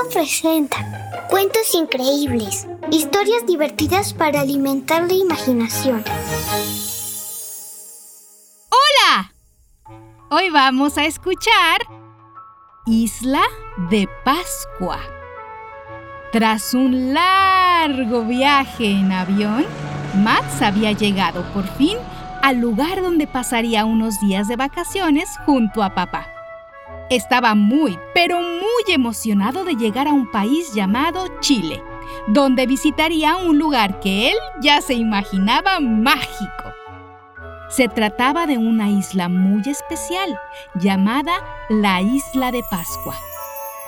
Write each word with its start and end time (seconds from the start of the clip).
Sonoro 0.00 0.08
presenta 0.12 1.26
cuentos 1.28 1.74
increíbles, 1.74 2.66
historias 2.90 3.46
divertidas 3.46 4.12
para 4.14 4.40
alimentar 4.40 5.02
la 5.02 5.14
imaginación. 5.14 6.04
¡Hola! 8.70 9.32
Hoy 10.30 10.50
vamos 10.50 10.96
a 10.96 11.04
escuchar 11.04 11.80
Isla 12.86 13.42
de 13.90 14.08
Pascua. 14.24 15.00
Tras 16.32 16.74
un 16.74 17.12
largo 17.12 18.24
viaje 18.24 18.90
en 18.90 19.12
avión, 19.12 19.66
Max 20.14 20.62
había 20.62 20.92
llegado 20.92 21.42
por 21.52 21.66
fin 21.76 21.96
al 22.42 22.58
lugar 22.58 23.02
donde 23.02 23.26
pasaría 23.26 23.84
unos 23.84 24.20
días 24.20 24.48
de 24.48 24.56
vacaciones 24.56 25.28
junto 25.44 25.82
a 25.82 25.94
papá. 25.94 26.39
Estaba 27.10 27.56
muy, 27.56 27.98
pero 28.14 28.40
muy 28.40 28.94
emocionado 28.94 29.64
de 29.64 29.74
llegar 29.74 30.06
a 30.06 30.12
un 30.12 30.30
país 30.30 30.72
llamado 30.74 31.26
Chile, 31.40 31.82
donde 32.28 32.66
visitaría 32.66 33.36
un 33.36 33.58
lugar 33.58 33.98
que 33.98 34.30
él 34.30 34.36
ya 34.62 34.80
se 34.80 34.94
imaginaba 34.94 35.80
mágico. 35.80 36.72
Se 37.68 37.88
trataba 37.88 38.46
de 38.46 38.58
una 38.58 38.90
isla 38.90 39.28
muy 39.28 39.62
especial, 39.66 40.38
llamada 40.76 41.32
la 41.68 42.00
Isla 42.00 42.52
de 42.52 42.62
Pascua. 42.70 43.16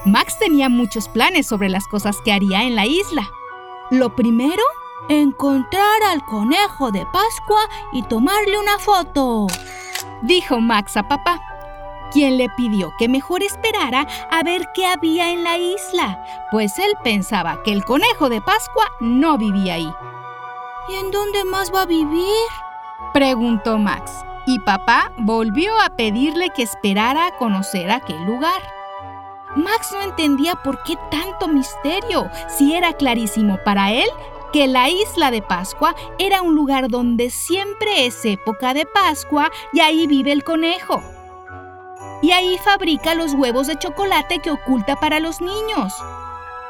Max 0.05 0.37
tenía 0.41 0.69
muchos 0.69 1.09
planes 1.09 1.47
sobre 1.47 1.69
las 1.69 1.87
cosas 1.87 2.17
que 2.25 2.33
haría 2.33 2.65
en 2.65 2.75
la 2.75 2.87
isla. 2.87 3.31
Lo 3.93 4.17
primero 4.17 4.65
encontrar 5.09 6.03
al 6.11 6.25
conejo 6.25 6.91
de 6.91 7.07
Pascua 7.07 7.69
y 7.93 8.03
tomarle 8.03 8.59
una 8.59 8.79
foto, 8.81 9.47
dijo 10.23 10.61
Max 10.61 10.97
a 10.97 11.07
papá, 11.07 11.41
quien 12.13 12.37
le 12.37 12.49
pidió 12.51 12.93
que 12.99 13.09
mejor 13.09 13.43
esperara 13.43 14.07
a 14.31 14.43
ver 14.43 14.69
qué 14.75 14.87
había 14.87 15.31
en 15.31 15.45
la 15.45 15.59
isla, 15.59 16.25
pues 16.51 16.79
él 16.79 16.93
pensaba 17.03 17.63
que 17.63 17.73
el 17.73 17.85
conejo 17.85 18.29
de 18.29 18.41
Pascua 18.41 18.85
no 19.01 19.39
vivía 19.39 19.75
ahí. 19.75 19.93
¿Y 20.89 20.95
en 20.95 21.11
dónde 21.11 21.45
más 21.45 21.73
va 21.73 21.83
a 21.83 21.87
vivir? 21.87 22.27
preguntó 23.13 23.79
Max, 23.79 24.13
y 24.47 24.59
papá 24.61 25.13
volvió 25.19 25.79
a 25.81 25.97
pedirle 25.97 26.51
que 26.51 26.63
esperara 26.63 27.27
a 27.27 27.37
conocer 27.37 27.91
aquel 27.91 28.25
lugar. 28.25 28.61
Max 29.55 29.91
no 29.93 30.03
entendía 30.03 30.55
por 30.57 30.83
qué 30.83 30.97
tanto 31.11 31.47
misterio, 31.47 32.31
si 32.49 32.75
era 32.75 32.93
clarísimo 32.95 33.59
para 33.65 33.93
él 33.93 34.09
que 34.53 34.67
la 34.67 34.91
isla 34.91 35.31
de 35.31 35.43
Pascua 35.43 35.95
era 36.19 36.43
un 36.43 36.55
lugar 36.55 36.89
donde 36.89 37.31
siempre 37.31 38.07
es 38.07 38.25
época 38.25 38.75
de 38.75 38.85
Pascua 38.87 39.51
y 39.73 39.81
ahí 39.81 40.07
vive 40.07 40.33
el 40.33 40.45
conejo. 40.45 41.03
Y 42.23 42.31
ahí 42.31 42.57
fabrica 42.59 43.15
los 43.15 43.35
huevos 43.35 43.67
de 43.67 43.79
chocolate 43.79 44.39
que 44.39 44.51
oculta 44.51 44.97
para 44.97 45.21
los 45.21 45.41
niños. 45.41 45.93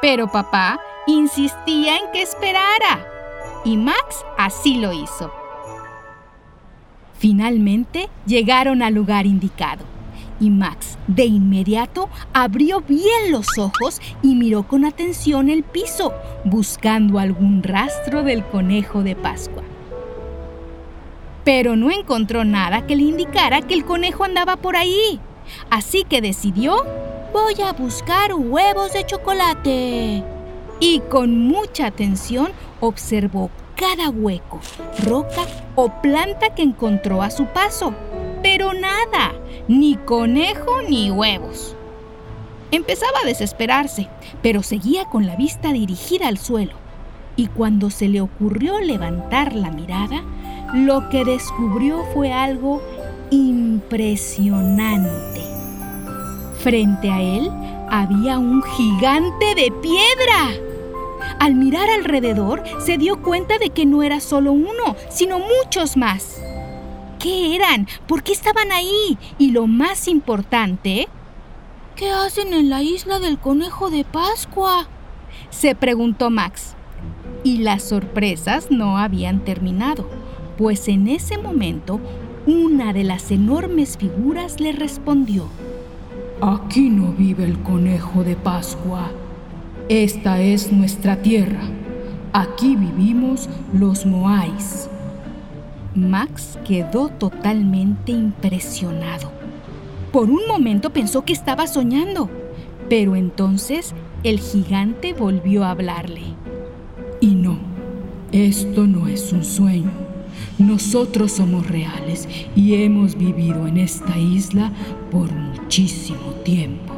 Pero 0.01 0.27
papá 0.27 0.79
insistía 1.07 1.97
en 1.97 2.11
que 2.11 2.21
esperara. 2.21 3.05
Y 3.63 3.77
Max 3.77 4.25
así 4.37 4.79
lo 4.79 4.91
hizo. 4.91 5.31
Finalmente 7.13 8.09
llegaron 8.25 8.81
al 8.81 8.93
lugar 8.93 9.25
indicado 9.25 9.85
y 10.39 10.49
Max 10.49 10.97
de 11.07 11.25
inmediato 11.25 12.09
abrió 12.33 12.81
bien 12.81 13.31
los 13.31 13.57
ojos 13.57 14.01
y 14.21 14.35
miró 14.35 14.63
con 14.63 14.83
atención 14.83 15.49
el 15.49 15.63
piso, 15.63 16.13
buscando 16.43 17.19
algún 17.19 17.63
rastro 17.63 18.23
del 18.23 18.43
conejo 18.43 19.03
de 19.03 19.15
Pascua. 19.15 19.63
Pero 21.45 21.75
no 21.75 21.91
encontró 21.91 22.43
nada 22.43 22.85
que 22.85 22.95
le 22.95 23.03
indicara 23.03 23.61
que 23.61 23.73
el 23.73 23.85
conejo 23.85 24.23
andaba 24.23 24.57
por 24.57 24.75
ahí, 24.75 25.19
así 25.69 26.03
que 26.03 26.21
decidió, 26.21 26.85
voy 27.31 27.61
a 27.61 27.73
buscar 27.73 28.33
huevos 28.33 28.93
de 28.93 29.05
chocolate. 29.05 30.23
Y 30.79 30.99
con 31.09 31.37
mucha 31.47 31.87
atención 31.87 32.51
observó 32.79 33.49
cada 33.75 34.09
hueco, 34.09 34.59
roca 35.03 35.43
o 35.75 35.89
planta 36.01 36.53
que 36.53 36.61
encontró 36.61 37.21
a 37.21 37.31
su 37.31 37.45
paso. 37.45 37.93
Pero 38.41 38.73
nada, 38.73 39.33
ni 39.67 39.95
conejo 39.95 40.81
ni 40.87 41.11
huevos. 41.11 41.75
Empezaba 42.71 43.19
a 43.23 43.27
desesperarse, 43.27 44.09
pero 44.41 44.63
seguía 44.63 45.05
con 45.05 45.25
la 45.25 45.35
vista 45.35 45.71
dirigida 45.71 46.27
al 46.27 46.37
suelo. 46.37 46.73
Y 47.35 47.47
cuando 47.47 47.89
se 47.89 48.07
le 48.07 48.21
ocurrió 48.21 48.79
levantar 48.79 49.53
la 49.53 49.71
mirada, 49.71 50.23
lo 50.73 51.09
que 51.09 51.23
descubrió 51.23 52.03
fue 52.13 52.31
algo 52.31 52.81
impresionante. 53.33 55.41
Frente 56.59 57.09
a 57.09 57.21
él 57.21 57.49
había 57.89 58.37
un 58.37 58.61
gigante 58.63 59.55
de 59.55 59.71
piedra. 59.81 60.51
Al 61.39 61.55
mirar 61.55 61.89
alrededor, 61.89 62.63
se 62.79 62.97
dio 62.97 63.21
cuenta 63.21 63.57
de 63.57 63.69
que 63.69 63.85
no 63.85 64.03
era 64.03 64.19
solo 64.19 64.51
uno, 64.51 64.95
sino 65.09 65.39
muchos 65.39 65.97
más. 65.97 66.41
¿Qué 67.19 67.55
eran? 67.55 67.87
¿Por 68.07 68.23
qué 68.23 68.33
estaban 68.33 68.71
ahí? 68.71 69.17
Y 69.37 69.51
lo 69.51 69.67
más 69.67 70.07
importante, 70.07 71.07
¿qué 71.95 72.11
hacen 72.11 72.53
en 72.53 72.69
la 72.69 72.83
isla 72.83 73.19
del 73.19 73.39
conejo 73.39 73.89
de 73.89 74.03
Pascua? 74.03 74.87
Se 75.49 75.75
preguntó 75.75 76.29
Max. 76.29 76.75
Y 77.43 77.57
las 77.57 77.83
sorpresas 77.83 78.71
no 78.71 78.97
habían 78.97 79.43
terminado, 79.43 80.09
pues 80.57 80.87
en 80.87 81.07
ese 81.07 81.37
momento 81.37 81.99
una 82.45 82.91
de 82.91 83.03
las 83.03 83.31
enormes 83.31 83.97
figuras 83.97 84.59
le 84.59 84.73
respondió. 84.73 85.47
Aquí 86.41 86.89
no 86.89 87.13
vive 87.13 87.45
el 87.45 87.59
conejo 87.59 88.23
de 88.23 88.35
Pascua. 88.35 89.11
Esta 89.87 90.41
es 90.41 90.71
nuestra 90.71 91.21
tierra. 91.21 91.61
Aquí 92.33 92.75
vivimos 92.75 93.49
los 93.73 94.05
Moais. 94.05 94.89
Max 95.95 96.57
quedó 96.67 97.09
totalmente 97.09 98.11
impresionado. 98.11 99.31
Por 100.11 100.29
un 100.29 100.45
momento 100.47 100.89
pensó 100.89 101.23
que 101.23 101.33
estaba 101.33 101.65
soñando, 101.67 102.29
pero 102.89 103.15
entonces 103.15 103.93
el 104.23 104.39
gigante 104.39 105.13
volvió 105.13 105.63
a 105.63 105.71
hablarle. 105.71 106.23
Y 107.21 107.35
no, 107.35 107.57
esto 108.31 108.85
no 108.85 109.07
es 109.07 109.31
un 109.31 109.45
sueño. 109.45 110.02
Nosotros 110.59 111.33
somos 111.33 111.67
reales 111.67 112.27
y 112.55 112.75
hemos 112.75 113.17
vivido 113.17 113.67
en 113.67 113.77
esta 113.77 114.17
isla 114.17 114.71
por 115.11 115.31
muchísimo 115.31 116.31
tiempo. 116.43 116.93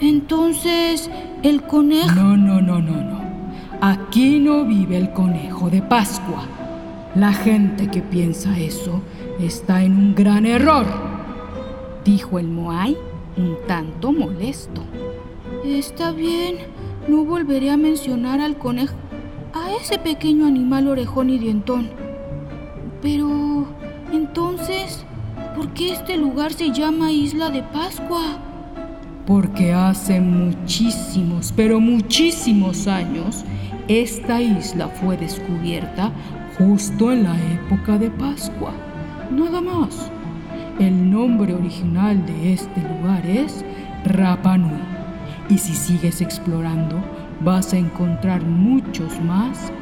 Entonces, 0.00 1.10
el 1.42 1.62
conejo... 1.62 2.14
No, 2.14 2.36
no, 2.36 2.60
no, 2.60 2.80
no, 2.80 3.02
no. 3.02 3.18
Aquí 3.80 4.38
no 4.38 4.64
vive 4.64 4.96
el 4.96 5.12
conejo 5.12 5.70
de 5.70 5.82
Pascua. 5.82 6.46
La 7.14 7.32
gente 7.32 7.88
que 7.88 8.02
piensa 8.02 8.58
eso 8.58 9.00
está 9.40 9.82
en 9.82 9.92
un 9.92 10.14
gran 10.14 10.46
error, 10.46 10.86
dijo 12.04 12.38
el 12.38 12.48
Moai 12.48 12.96
un 13.36 13.56
tanto 13.66 14.12
molesto. 14.12 14.82
Está 15.64 16.12
bien, 16.12 16.56
no 17.08 17.24
volveré 17.24 17.70
a 17.70 17.76
mencionar 17.76 18.40
al 18.40 18.58
conejo, 18.58 18.94
a 19.52 19.72
ese 19.80 19.98
pequeño 19.98 20.46
animal 20.46 20.88
orejón 20.88 21.30
y 21.30 21.38
dientón. 21.38 21.88
Pero, 23.02 23.66
entonces, 24.12 25.04
¿por 25.56 25.68
qué 25.74 25.92
este 25.92 26.16
lugar 26.16 26.52
se 26.52 26.70
llama 26.70 27.12
Isla 27.12 27.50
de 27.50 27.62
Pascua? 27.62 28.38
Porque 29.26 29.72
hace 29.72 30.20
muchísimos, 30.20 31.52
pero 31.54 31.80
muchísimos 31.80 32.86
años, 32.86 33.44
esta 33.88 34.40
isla 34.40 34.88
fue 34.88 35.16
descubierta 35.16 36.12
justo 36.58 37.12
en 37.12 37.24
la 37.24 37.36
época 37.52 37.98
de 37.98 38.10
Pascua. 38.10 38.72
Nada 39.30 39.60
más. 39.60 40.10
El 40.78 41.10
nombre 41.10 41.54
original 41.54 42.24
de 42.24 42.52
este 42.52 42.80
lugar 42.80 43.26
es 43.26 43.64
Rapa 44.04 44.56
Nui. 44.56 44.78
Y 45.48 45.58
si 45.58 45.74
sigues 45.74 46.20
explorando, 46.20 47.02
vas 47.40 47.72
a 47.72 47.78
encontrar 47.78 48.42
muchos 48.42 49.20
más 49.20 49.72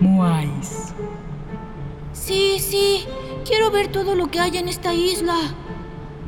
Moais. 0.00 0.92
sí, 2.12 3.04
quiero 3.46 3.70
ver 3.70 3.88
todo 3.88 4.14
lo 4.14 4.30
que 4.30 4.40
hay 4.40 4.56
en 4.58 4.68
esta 4.68 4.92
isla. 4.92 5.36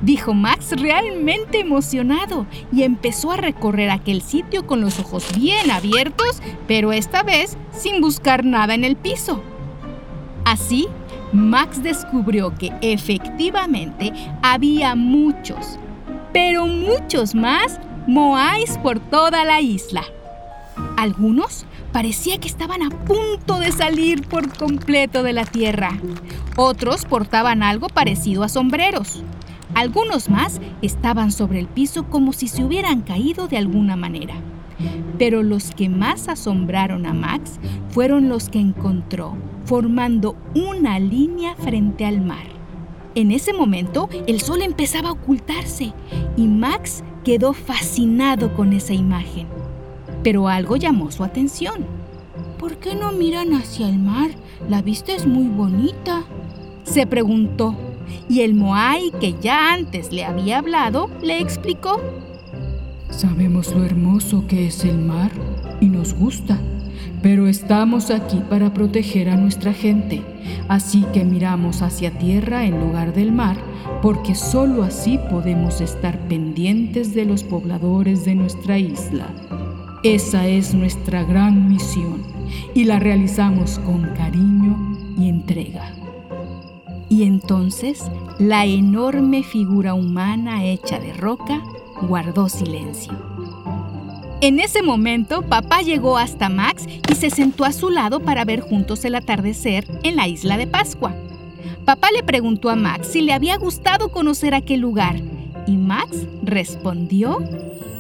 Dijo 0.01 0.33
Max 0.33 0.73
realmente 0.81 1.61
emocionado 1.61 2.47
y 2.73 2.85
empezó 2.85 3.33
a 3.33 3.37
recorrer 3.37 3.91
aquel 3.91 4.23
sitio 4.23 4.67
con 4.67 4.81
los 4.81 5.01
ojos 5.01 5.27
bien 5.37 5.71
abiertos, 5.71 6.41
pero 6.69 6.93
esta 6.93 7.23
vez 7.23 7.59
sin 7.73 8.01
buscar 8.01 8.45
nada 8.45 8.75
en 8.75 8.85
el 8.85 8.97
piso. 8.97 9.43
Así, 10.45 10.87
Max 11.33 11.83
descubrió 11.83 12.55
que 12.55 12.73
efectivamente 12.81 14.13
había 14.41 14.95
muchos, 14.95 15.79
pero 16.33 16.67
muchos 16.67 17.35
más 17.35 17.81
Moais 18.07 18.79
por 18.79 19.01
toda 19.01 19.45
la 19.45 19.61
isla. 19.61 20.05
Algunos 20.99 21.65
parecía 21.93 22.39
que 22.39 22.49
estaban 22.49 22.83
a 22.83 22.91
punto 22.91 23.61
de 23.61 23.71
salir 23.71 24.27
por 24.27 24.59
completo 24.59 25.23
de 25.23 25.33
la 25.33 25.45
tierra. 25.45 25.97
Otros 26.57 27.05
portaban 27.05 27.63
algo 27.63 27.87
parecido 27.87 28.43
a 28.43 28.49
sombreros. 28.49 29.23
Algunos 29.77 30.29
más 30.29 30.61
estaban 30.83 31.31
sobre 31.31 31.61
el 31.61 31.69
piso 31.69 32.09
como 32.11 32.33
si 32.33 32.49
se 32.49 32.65
hubieran 32.65 33.03
caído 33.03 33.47
de 33.47 33.59
alguna 33.59 33.95
manera. 33.95 34.35
Pero 35.21 35.45
los 35.45 35.71
que 35.71 35.89
más 35.89 36.29
asombraron 36.29 37.07
a 37.07 37.15
Max 37.15 37.61
fueron 37.91 38.29
los 38.29 38.49
que 38.49 38.59
encontró, 38.59 39.37
formando 39.67 40.35
una 40.57 40.99
línea 40.99 41.55
frente 41.55 42.07
al 42.07 42.23
mar. 42.23 42.49
En 43.15 43.31
ese 43.31 43.53
momento 43.53 44.09
el 44.27 44.41
sol 44.41 44.63
empezaba 44.63 45.11
a 45.11 45.13
ocultarse 45.13 45.93
y 46.37 46.49
Max 46.49 47.05
quedó 47.23 47.53
fascinado 47.53 48.53
con 48.57 48.73
esa 48.73 48.95
imagen. 48.95 49.47
Pero 50.23 50.49
algo 50.49 50.77
llamó 50.77 51.11
su 51.11 51.25
atención. 51.25 51.85
¿Por 52.59 52.77
qué 52.77 52.95
no 52.95 53.13
miran 53.13 53.53
hacia 53.53 53.89
el 53.89 53.99
mar? 53.99 54.31
La 54.69 54.83
vista 54.83 55.13
es 55.13 55.27
muy 55.27 55.49
bonita. 55.49 56.25
Se 56.85 57.07
preguntó, 57.07 57.77
y 58.29 58.41
el 58.41 58.55
Moai, 58.55 59.13
que 59.21 59.35
ya 59.41 59.73
antes 59.73 60.13
le 60.13 60.25
había 60.25 60.59
hablado, 60.59 61.11
le 61.23 61.41
explicó. 61.41 62.01
Sabemos 63.11 63.75
lo 63.75 63.85
hermoso 63.85 64.47
que 64.47 64.67
es 64.67 64.85
el 64.85 64.99
mar 64.99 65.31
y 65.81 65.87
nos 65.87 66.15
gusta, 66.15 66.59
pero 67.23 67.49
estamos 67.49 68.11
aquí 68.11 68.41
para 68.49 68.73
proteger 68.75 69.31
a 69.31 69.37
nuestra 69.37 69.73
gente, 69.73 70.23
así 70.69 71.05
que 71.13 71.25
miramos 71.25 71.83
hacia 71.83 72.17
tierra 72.19 72.65
en 72.65 72.79
lugar 72.81 73.15
del 73.15 73.33
mar, 73.33 73.57
porque 74.03 74.35
solo 74.35 74.83
así 74.83 75.19
podemos 75.31 75.81
estar 75.81 76.19
pendientes 76.29 77.15
de 77.15 77.25
los 77.25 77.45
pobladores 77.45 78.25
de 78.25 78.35
nuestra 78.35 78.79
isla. 78.79 79.29
Esa 80.05 80.47
es 80.47 80.75
nuestra 80.75 81.25
gran 81.25 81.69
misión 81.69 82.23
y 82.73 82.85
la 82.85 83.01
realizamos 83.01 83.81
con 83.81 84.03
cariño 84.15 84.97
y 85.19 85.29
entrega. 85.29 85.93
Y 87.09 87.25
entonces 87.25 88.05
la 88.39 88.65
enorme 88.65 89.43
figura 89.43 89.95
humana 89.95 90.65
hecha 90.65 91.01
de 91.01 91.13
roca 91.15 91.65
guardó 92.03 92.49
silencio. 92.49 93.13
En 94.41 94.61
ese 94.61 94.85
momento, 94.85 95.43
papá 95.43 95.83
llegó 95.83 96.17
hasta 96.17 96.49
Max 96.49 96.87
y 97.11 97.17
se 97.17 97.31
sentó 97.31 97.65
a 97.65 97.73
su 97.73 97.91
lado 97.91 98.21
para 98.21 98.45
ver 98.45 98.61
juntos 98.61 99.05
el 99.05 99.17
atardecer 99.17 99.85
en 100.05 100.15
la 100.15 100.29
isla 100.29 100.57
de 100.57 100.69
Pascua. 100.69 101.13
Papá 101.85 102.11
le 102.15 102.23
preguntó 102.23 102.71
a 102.71 102.77
Max 102.77 103.09
si 103.09 103.21
le 103.21 103.33
había 103.33 103.57
gustado 103.57 104.13
conocer 104.13 104.55
aquel 104.55 104.79
lugar 104.79 105.17
y 105.67 105.77
Max 105.77 106.25
respondió 106.45 107.41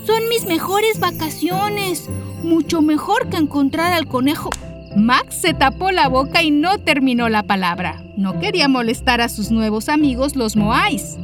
son 0.09 0.27
mis 0.31 0.47
mejores 0.47 1.01
vacaciones. 1.01 2.09
Mucho 2.43 2.81
mejor 2.81 3.29
que 3.29 3.37
encontrar 3.37 3.93
al 3.93 4.09
conejo. 4.09 4.49
Max 4.97 5.35
se 5.43 5.53
tapó 5.53 5.91
la 5.91 6.09
boca 6.09 6.43
y 6.43 6.51
no 6.51 6.79
terminó 6.79 7.29
la 7.29 7.43
palabra. 7.43 8.03
No 8.17 8.41
quería 8.41 8.69
molestar 8.69 9.21
a 9.21 9.29
sus 9.29 9.51
nuevos 9.51 9.91
amigos 9.91 10.35
los 10.35 10.57
Moais. 10.57 11.19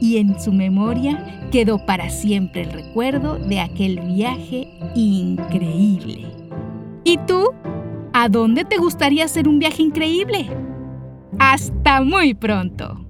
Y 0.00 0.16
en 0.16 0.40
su 0.40 0.52
memoria 0.52 1.46
quedó 1.52 1.86
para 1.86 2.10
siempre 2.10 2.62
el 2.62 2.72
recuerdo 2.72 3.36
de 3.36 3.60
aquel 3.60 4.00
viaje 4.00 4.66
increíble. 4.96 6.26
¿Y 7.04 7.16
tú? 7.28 7.52
¿A 8.12 8.28
dónde 8.28 8.64
te 8.64 8.78
gustaría 8.78 9.24
hacer 9.24 9.46
un 9.46 9.60
viaje 9.60 9.82
increíble? 9.82 10.50
Hasta 11.38 12.02
muy 12.02 12.34
pronto. 12.34 13.09